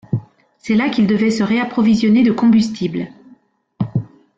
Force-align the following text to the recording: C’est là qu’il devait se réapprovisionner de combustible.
C’est 0.57 0.73
là 0.73 0.89
qu’il 0.89 1.05
devait 1.05 1.29
se 1.29 1.43
réapprovisionner 1.43 2.23
de 2.23 2.31
combustible. 2.31 3.09